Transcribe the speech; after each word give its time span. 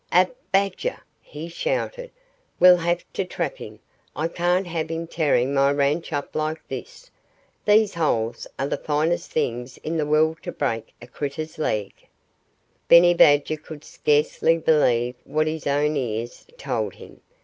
"A 0.11 0.29
badger!" 0.51 0.99
he 1.21 1.47
shouted. 1.47 2.09
"We'll 2.59 2.77
have 2.77 3.03
to 3.13 3.23
trap 3.23 3.57
him. 3.59 3.77
I 4.15 4.29
can't 4.29 4.65
have 4.65 4.89
him 4.89 5.05
tearing 5.05 5.53
my 5.53 5.71
ranch 5.71 6.11
up 6.11 6.35
like 6.35 6.67
this. 6.67 7.11
These 7.65 7.93
holes 7.93 8.47
are 8.57 8.65
the 8.67 8.77
finest 8.77 9.29
things 9.31 9.77
in 9.83 9.97
the 9.97 10.07
world 10.07 10.41
to 10.41 10.51
break 10.51 10.95
a 11.03 11.05
critter's 11.05 11.59
leg 11.59 11.93
in." 12.01 12.07
Benny 12.87 13.13
Badger 13.13 13.57
could 13.57 13.83
scarcely 13.83 14.57
believe 14.57 15.13
what 15.23 15.45
his 15.45 15.67
own 15.67 15.95
ears 15.95 16.47
told 16.57 16.95
him. 16.95 17.21